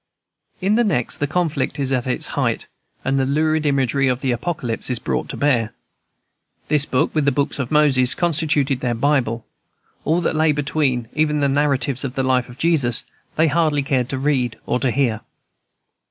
[0.61, 2.65] In the next, the conflict is at its height,
[3.05, 5.73] and the lurid imagery of the Apocalypse is brought to bear.
[6.69, 9.45] This book, with the books of Moses, constituted their Bible;
[10.03, 13.03] all that lay between, even the narratives of the life of Jesus,
[13.35, 15.21] they hardly cared to read or to hear.